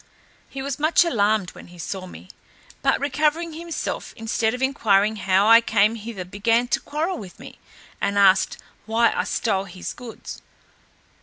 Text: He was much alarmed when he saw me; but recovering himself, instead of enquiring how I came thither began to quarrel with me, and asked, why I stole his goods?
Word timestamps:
He 0.49 0.63
was 0.63 0.79
much 0.79 1.05
alarmed 1.05 1.51
when 1.51 1.67
he 1.67 1.77
saw 1.77 2.07
me; 2.07 2.29
but 2.81 2.99
recovering 2.99 3.53
himself, 3.53 4.13
instead 4.17 4.55
of 4.55 4.61
enquiring 4.63 5.17
how 5.17 5.45
I 5.47 5.61
came 5.61 5.95
thither 5.95 6.25
began 6.25 6.67
to 6.69 6.79
quarrel 6.79 7.19
with 7.19 7.39
me, 7.39 7.59
and 8.01 8.17
asked, 8.17 8.57
why 8.87 9.13
I 9.15 9.25
stole 9.25 9.65
his 9.65 9.93
goods? 9.93 10.41